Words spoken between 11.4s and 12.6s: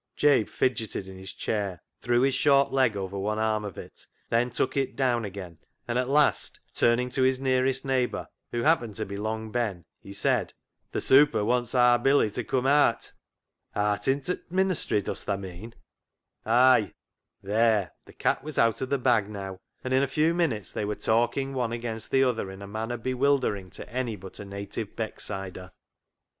wants aar Billy to